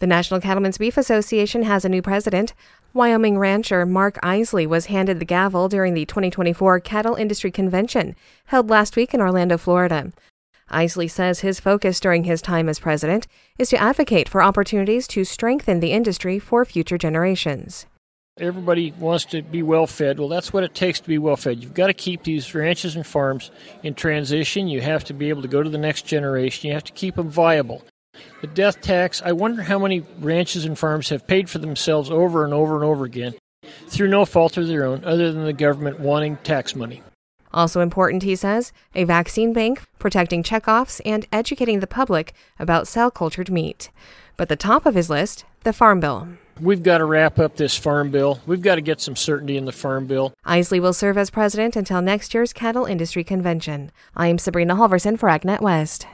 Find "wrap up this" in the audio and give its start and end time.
47.04-47.76